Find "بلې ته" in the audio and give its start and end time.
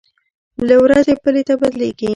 1.23-1.53